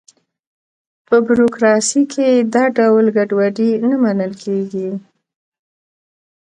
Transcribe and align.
په 1.07 1.15
بروکراسي 1.27 2.01
کې 2.13 2.27
دا 2.53 2.63
ډول 2.77 3.05
ګډوډي 3.17 3.71
نه 3.87 3.95
منل 4.03 4.33
کېږي. 4.43 4.89